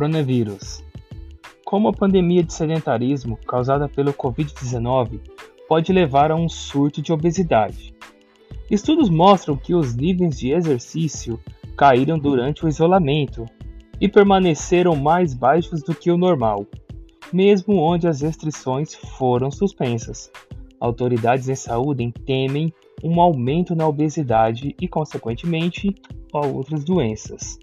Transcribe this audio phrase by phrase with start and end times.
[0.00, 0.82] Coronavírus.
[1.62, 5.20] Como a pandemia de sedentarismo causada pelo Covid-19
[5.68, 7.94] pode levar a um surto de obesidade.
[8.70, 11.38] Estudos mostram que os níveis de exercício
[11.76, 13.44] caíram durante o isolamento
[14.00, 16.64] e permaneceram mais baixos do que o normal,
[17.30, 20.32] mesmo onde as restrições foram suspensas.
[20.80, 22.72] Autoridades em saúde temem
[23.04, 25.94] um aumento na obesidade e, consequentemente,
[26.32, 27.58] a outras doenças.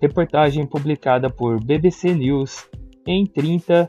[0.00, 2.66] Reportagem publicada por BBC News
[3.06, 3.86] em 30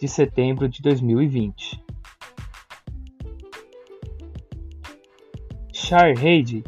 [0.00, 1.78] de setembro de 2020.
[5.74, 6.64] Shar Reid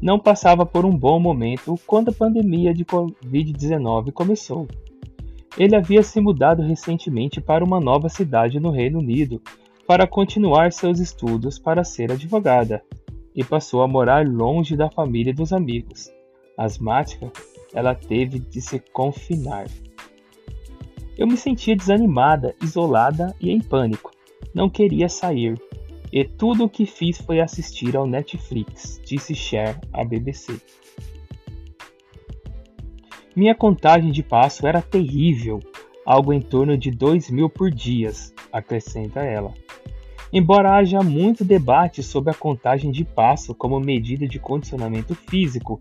[0.00, 4.68] não passava por um bom momento quando a pandemia de Covid-19 começou.
[5.58, 9.42] Ele havia se mudado recentemente para uma nova cidade no Reino Unido
[9.88, 12.80] para continuar seus estudos para ser advogada
[13.34, 16.14] e passou a morar longe da família e dos amigos.
[16.56, 17.30] Asmática,
[17.74, 19.66] ela teve de se confinar.
[21.16, 24.10] Eu me sentia desanimada, isolada e em pânico.
[24.54, 25.60] Não queria sair.
[26.12, 30.60] E tudo o que fiz foi assistir ao Netflix, disse Cher à BBC.
[33.34, 35.60] Minha contagem de passo era terrível,
[36.06, 38.10] algo em torno de 2 mil por dia,
[38.52, 39.52] acrescenta ela.
[40.32, 45.78] Embora haja muito debate sobre a contagem de passo como medida de condicionamento físico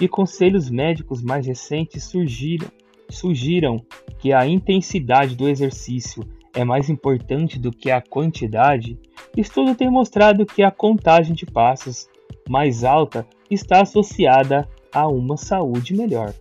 [0.00, 2.68] e conselhos médicos mais recentes surgiram,
[3.08, 3.84] surgiram
[4.18, 6.22] que a intensidade do exercício
[6.54, 8.98] é mais importante do que a quantidade,
[9.36, 12.08] estudo tem mostrado que a contagem de passos
[12.48, 16.32] mais alta está associada a uma saúde melhor.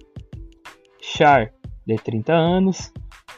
[1.02, 1.52] Char,
[1.86, 2.92] de 30 anos,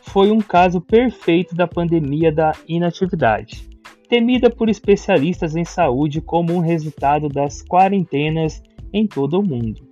[0.03, 3.67] foi um caso perfeito da pandemia da inatividade,
[4.07, 8.61] temida por especialistas em saúde como um resultado das quarentenas
[8.93, 9.86] em todo o mundo.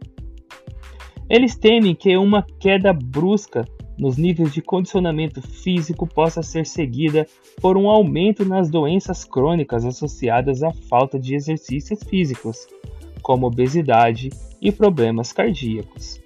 [1.30, 3.66] Eles temem que uma queda brusca
[3.98, 7.26] nos níveis de condicionamento físico possa ser seguida
[7.62, 12.68] por um aumento nas doenças crônicas associadas à falta de exercícios físicos,
[13.22, 14.30] como obesidade
[14.62, 16.22] e problemas cardíacos.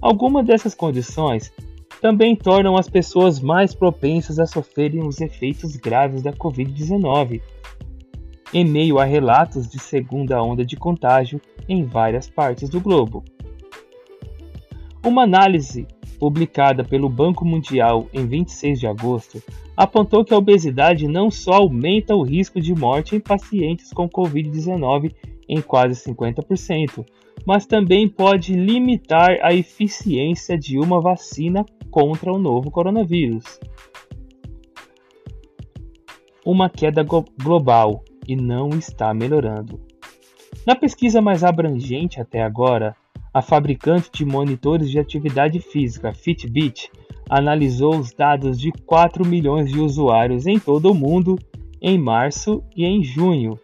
[0.00, 1.52] Algumas dessas condições
[2.00, 7.42] também tornam as pessoas mais propensas a sofrerem os efeitos graves da Covid-19,
[8.52, 13.24] em meio a relatos de segunda onda de contágio em várias partes do globo.
[15.04, 15.86] Uma análise
[16.18, 19.42] publicada pelo Banco Mundial em 26 de agosto
[19.76, 25.12] apontou que a obesidade não só aumenta o risco de morte em pacientes com Covid-19
[25.46, 27.04] em quase 50%,
[27.44, 33.60] mas também pode limitar a eficiência de uma vacina contra o novo coronavírus.
[36.46, 37.04] Uma queda
[37.42, 39.78] global e não está melhorando.
[40.66, 42.96] Na pesquisa mais abrangente até agora,
[43.34, 46.90] a fabricante de monitores de atividade física Fitbit
[47.28, 51.36] analisou os dados de 4 milhões de usuários em todo o mundo
[51.82, 53.58] em março e em junho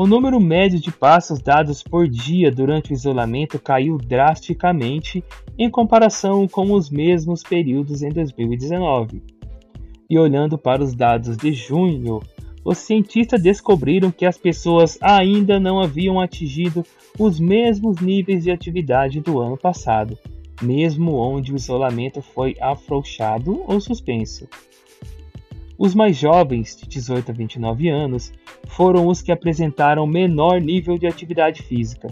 [0.00, 5.22] o número médio de passos dados por dia durante o isolamento caiu drasticamente
[5.58, 9.22] em comparação com os mesmos períodos em 2019.
[10.08, 12.20] E olhando para os dados de junho,
[12.64, 16.84] os cientistas descobriram que as pessoas ainda não haviam atingido
[17.18, 20.18] os mesmos níveis de atividade do ano passado,
[20.60, 24.46] mesmo onde o isolamento foi afrouxado ou suspenso.
[25.78, 28.30] Os mais jovens, de 18 a 29 anos,
[28.68, 32.08] foram os que apresentaram menor nível de atividade física.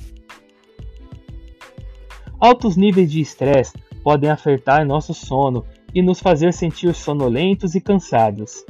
[2.41, 8.65] Altos níveis de estresse podem afetar nosso sono e nos fazer sentir sonolentos e cansados,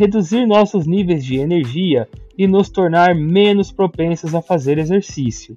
[0.00, 5.54] reduzir nossos níveis de energia e nos tornar menos propensos a fazer exercício,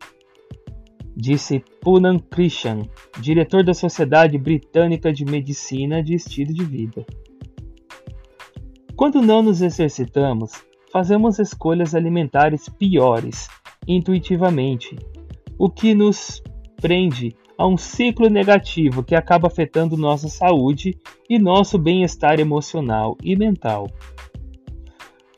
[1.15, 2.81] disse Poonam Krishan,
[3.21, 7.05] diretor da Sociedade Britânica de Medicina de Estilo de Vida.
[8.97, 10.51] Quando não nos exercitamos,
[10.91, 13.47] fazemos escolhas alimentares piores,
[13.87, 14.97] intuitivamente,
[15.57, 16.43] o que nos
[16.81, 20.97] prende a um ciclo negativo que acaba afetando nossa saúde
[21.29, 23.87] e nosso bem-estar emocional e mental.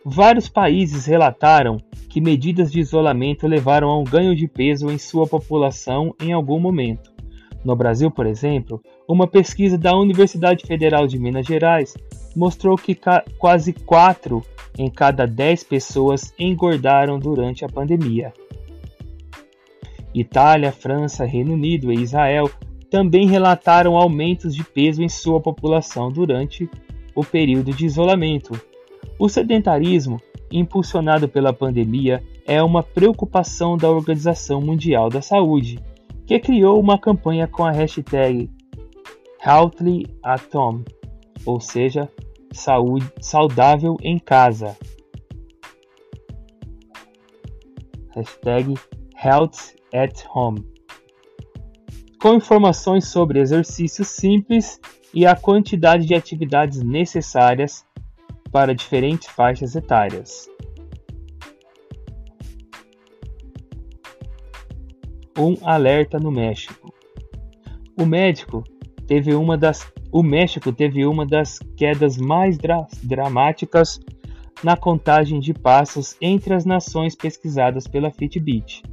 [0.08, 5.26] Vários países relataram que medidas de isolamento levaram a um ganho de peso em sua
[5.26, 7.12] população em algum momento.
[7.64, 8.80] No Brasil, por exemplo,
[9.10, 11.96] uma pesquisa da Universidade Federal de Minas Gerais
[12.36, 12.96] mostrou que
[13.40, 14.44] quase 4
[14.78, 18.32] em cada 10 pessoas engordaram durante a pandemia.
[20.14, 22.52] Itália, França, Reino Unido e Israel
[22.92, 26.70] também relataram aumentos de peso em sua população durante
[27.16, 28.54] o período de isolamento.
[29.18, 30.22] O sedentarismo,
[30.52, 35.80] impulsionado pela pandemia, é uma preocupação da Organização Mundial da Saúde,
[36.26, 38.50] que criou uma campanha com a hashtag
[39.46, 40.84] Healthy at Home,
[41.46, 42.10] ou seja,
[42.52, 44.76] saúde, saudável em casa.
[48.16, 48.74] Hashtag
[49.24, 50.66] Health at Home.
[52.20, 54.80] Com informações sobre exercícios simples
[55.14, 57.85] e a quantidade de atividades necessárias
[58.56, 60.50] para diferentes faixas etárias.
[65.38, 66.94] Um alerta no México.
[68.00, 68.64] O médico
[69.06, 74.00] teve uma das o México teve uma das quedas mais dra dramáticas
[74.64, 78.84] na contagem de passos entre as nações pesquisadas pela Fitbit,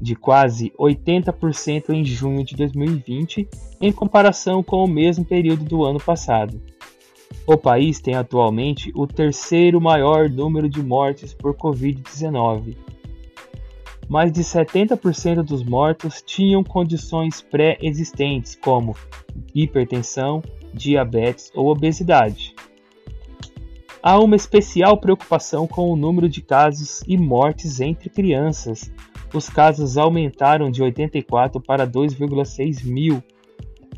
[0.00, 3.46] de quase 80% em junho de 2020,
[3.78, 6.58] em comparação com o mesmo período do ano passado.
[7.46, 12.76] O país tem atualmente o terceiro maior número de mortes por Covid-19
[14.08, 18.96] mais de 70% dos mortos tinham condições pré-existentes, como
[19.54, 20.42] hipertensão,
[20.72, 22.54] diabetes ou obesidade.
[24.02, 28.92] Há uma especial preocupação com o número de casos e mortes entre crianças.
[29.34, 33.20] Os casos aumentaram de 84 para 2,6 mil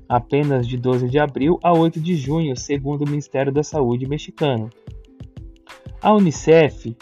[0.09, 4.71] apenas de 12 de abril a 8 de junho, segundo o Ministério da Saúde mexicano.
[6.01, 6.97] A Unicef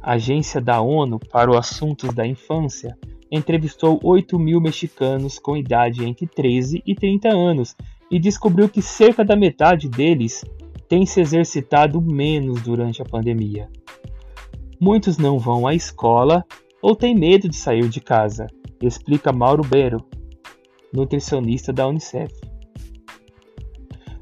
[0.00, 2.96] Agência da ONU para os Assuntos da Infância,
[3.30, 7.76] entrevistou 8 mil mexicanos com idade entre 13 e 30 anos
[8.10, 10.44] e descobriu que cerca da metade deles
[10.88, 13.68] tem se exercitado menos durante a pandemia.
[14.80, 16.42] Muitos não vão à escola
[16.80, 18.46] ou têm medo de sair de casa,
[18.80, 20.02] explica Mauro Bero,
[20.92, 22.32] nutricionista da Unicef.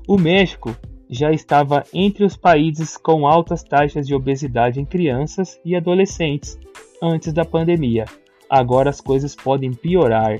[0.06, 0.76] O México
[1.08, 6.58] já estava entre os países com altas taxas de obesidade em crianças e adolescentes
[7.02, 8.04] antes da pandemia.
[8.48, 10.38] Agora as coisas podem piorar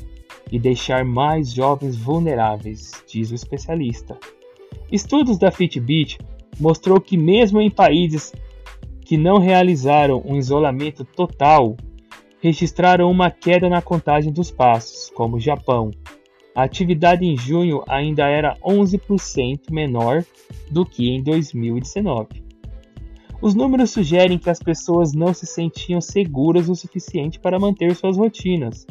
[0.51, 4.17] e deixar mais jovens vulneráveis, diz o especialista.
[4.91, 6.19] Estudos da Fitbit
[6.61, 8.33] mostrou que mesmo em países
[9.01, 11.77] que não realizaram um isolamento total,
[12.41, 15.91] registraram uma queda na contagem dos passos, como o Japão,
[16.57, 20.25] a atividade em junho ainda era 11% menor
[20.71, 22.43] do que em 2019.
[23.43, 28.17] Os números sugerem que as pessoas não se sentiam seguras o suficiente para manter suas
[28.17, 28.87] rotinas.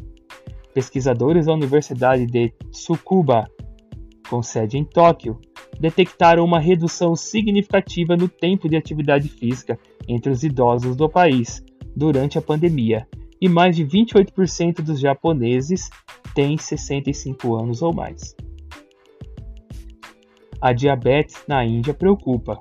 [0.76, 3.50] Pesquisadores da Universidade de Tsukuba,
[4.30, 5.42] com sede em Tóquio,
[5.80, 11.64] detectaram uma redução significativa no tempo de atividade física entre os idosos do país
[11.96, 13.08] durante a pandemia,
[13.42, 15.90] e mais de 28% dos japoneses
[16.34, 18.36] têm 65 anos ou mais.
[20.62, 22.60] A diabetes na Índia preocupa.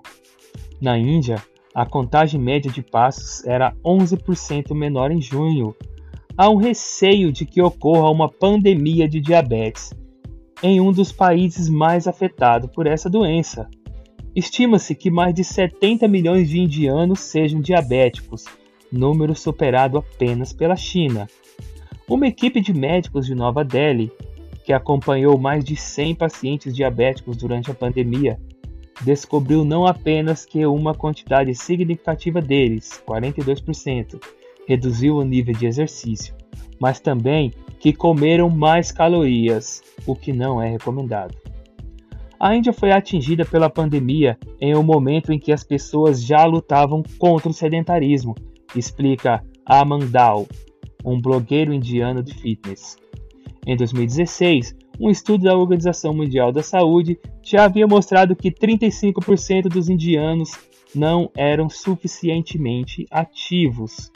[0.80, 1.42] Na Índia,
[1.74, 5.74] a contagem média de passos era 11% menor em junho.
[6.36, 9.92] Há um receio de que ocorra uma pandemia de diabetes
[10.62, 13.68] em um dos países mais afetados por essa doença.
[14.34, 18.44] Estima-se que mais de 70 milhões de indianos sejam diabéticos
[18.94, 21.28] número superado apenas pela China.
[22.08, 24.12] Uma equipe de médicos de Nova Delhi,
[24.64, 28.38] que acompanhou mais de 100 pacientes diabéticos durante a pandemia,
[29.02, 34.22] descobriu não apenas que uma quantidade significativa deles, 42%,
[34.66, 36.34] reduziu o nível de exercício,
[36.80, 41.36] mas também que comeram mais calorias, o que não é recomendado.
[42.38, 47.02] A Índia foi atingida pela pandemia em um momento em que as pessoas já lutavam
[47.18, 48.34] contra o sedentarismo
[48.78, 50.46] explica Amandal,
[51.04, 52.96] um blogueiro indiano de fitness.
[53.66, 59.88] Em 2016, um estudo da Organização Mundial da Saúde já havia mostrado que 35% dos
[59.88, 60.52] indianos
[60.94, 64.12] não eram suficientemente ativos.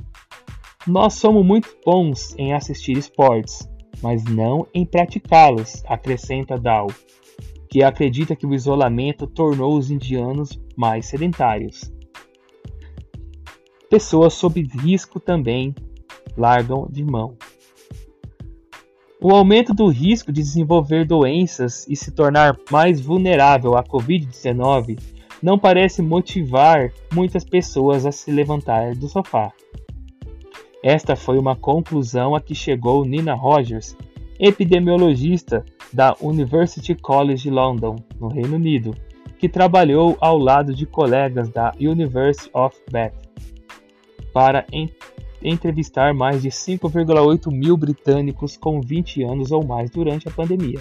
[0.86, 3.68] Nós somos muito bons em assistir esportes,
[4.00, 6.86] mas não em praticá-los, acrescenta Dal,
[7.68, 11.92] que acredita que o isolamento tornou os indianos mais sedentários.
[13.90, 15.74] Pessoas sob risco também
[16.36, 17.34] largam de mão.
[19.18, 25.00] O aumento do risco de desenvolver doenças e se tornar mais vulnerável à Covid-19
[25.42, 29.50] não parece motivar muitas pessoas a se levantar do sofá.
[30.84, 33.96] Esta foi uma conclusão a que chegou Nina Rogers,
[34.38, 38.94] epidemiologista da University College London, no Reino Unido,
[39.38, 43.28] que trabalhou ao lado de colegas da University of Bath
[44.38, 44.64] para
[45.42, 50.78] entrevistar mais de 5,8 mil britânicos com 20 anos ou mais durante a pandemia.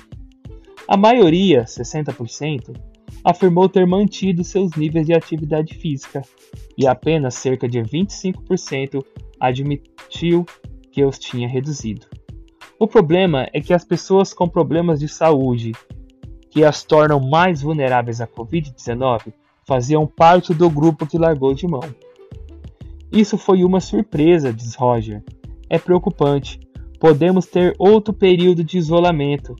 [0.87, 2.79] A maioria, 60%,
[3.23, 6.21] afirmou ter mantido seus níveis de atividade física
[6.77, 9.03] e apenas cerca de 25%
[9.39, 10.45] admitiu
[10.91, 12.05] que os tinha reduzido.
[12.79, 15.71] O problema é que as pessoas com problemas de saúde
[16.51, 19.33] que as tornam mais vulneráveis à Covid-19
[19.65, 21.81] faziam parte do grupo que largou de mão.
[23.11, 25.23] Isso foi uma surpresa, diz Roger.
[25.69, 26.59] É preocupante.
[26.99, 29.55] Podemos ter outro período de isolamento,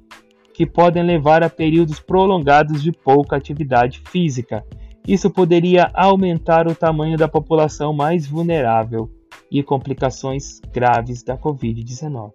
[0.54, 4.66] que podem levar a períodos prolongados de pouca atividade física.
[5.08, 9.10] Isso poderia aumentar o tamanho da população mais vulnerável
[9.52, 12.32] e complicações graves da Covid-19.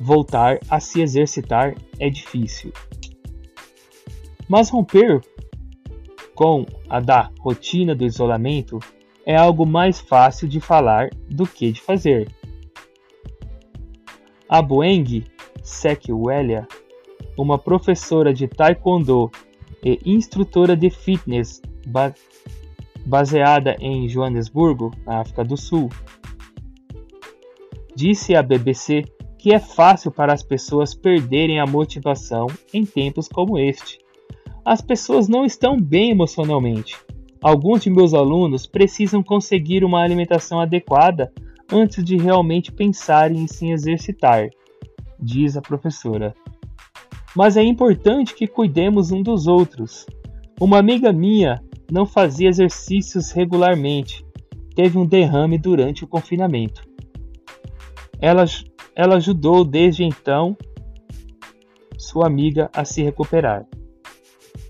[0.00, 2.72] Voltar a se exercitar é difícil.
[4.48, 5.20] Mas romper
[6.34, 8.78] com a da rotina do isolamento
[9.24, 12.28] é algo mais fácil de falar do que de fazer.
[14.48, 15.24] A Boeng
[15.62, 16.66] Sekwellia,
[17.38, 19.30] uma professora de taekwondo
[19.84, 22.14] e instrutora de fitness ba
[23.04, 25.88] baseada em Joanesburgo, na África do Sul,
[27.96, 29.04] disse à BBC
[29.36, 33.98] que é fácil para as pessoas perderem a motivação em tempos como este.
[34.64, 36.96] As pessoas não estão bem emocionalmente.
[37.42, 41.32] Alguns de meus alunos precisam conseguir uma alimentação adequada
[41.70, 44.48] antes de realmente pensarem em se exercitar,
[45.18, 46.32] diz a professora.
[47.34, 50.06] Mas é importante que cuidemos um dos outros.
[50.60, 54.24] Uma amiga minha não fazia exercícios regularmente.
[54.76, 56.82] Teve um derrame durante o confinamento.
[58.20, 58.44] Ela,
[58.94, 60.56] ela ajudou desde então
[61.98, 63.66] sua amiga a se recuperar.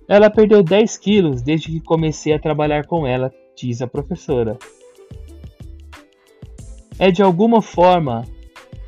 [0.09, 4.59] Ela perdeu 10 quilos desde que comecei a trabalhar com ela, diz a professora.
[6.99, 8.25] É de alguma forma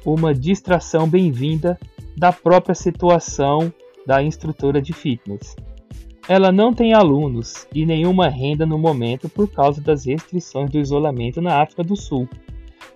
[0.04, 1.78] uma distração bem-vinda
[2.16, 3.72] da própria situação
[4.06, 5.56] da instrutora de fitness.
[6.28, 11.40] Ela não tem alunos e nenhuma renda no momento por causa das restrições do isolamento
[11.40, 12.28] na África do Sul,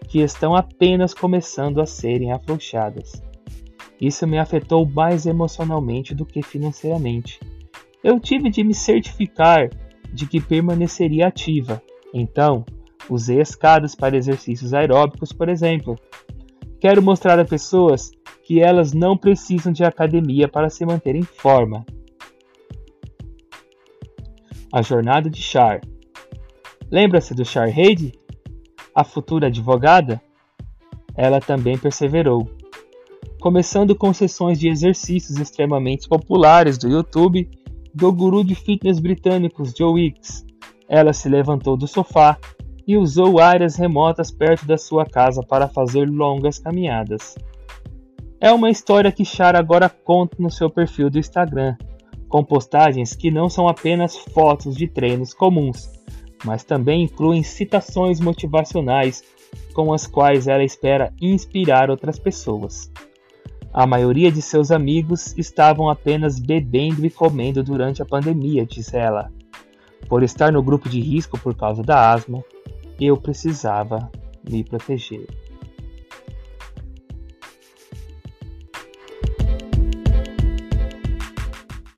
[0.08, 3.22] que estão apenas começando a serem afrouxadas.
[4.00, 7.40] Isso me afetou mais emocionalmente do que financeiramente
[8.02, 9.68] eu tive de me certificar
[10.12, 11.82] de que permaneceria ativa.
[12.12, 12.64] Então,
[13.08, 15.96] usei escadas para exercícios aeróbicos, por exemplo.
[16.80, 18.10] Quero mostrar a pessoas
[18.44, 21.84] que elas não precisam de academia para se manter em forma.
[24.72, 25.80] A jornada de Char.
[26.90, 28.12] Lembra-se do Char Reid?
[28.94, 30.20] A futura advogada?
[31.16, 32.48] Ela também perseverou.
[33.40, 37.48] Começando com sessões de exercícios extremamente populares do YouTube
[37.98, 40.46] do guru de fitness britânicos Joe Wicks.
[40.88, 42.38] Ela se levantou do sofá
[42.86, 47.34] e usou áreas remotas perto da sua casa para fazer longas caminhadas.
[48.40, 51.76] É uma história que Char agora conta no seu perfil do Instagram,
[52.28, 55.90] com postagens que não são apenas fotos de treinos comuns,
[56.44, 59.24] mas também incluem citações motivacionais
[59.74, 62.88] com as quais ela espera inspirar outras pessoas.
[63.72, 69.30] A maioria de seus amigos estavam apenas bebendo e comendo durante a pandemia, diz ela.
[70.08, 72.42] Por estar no grupo de risco por causa da asma,
[72.98, 74.10] eu precisava
[74.48, 75.26] me proteger.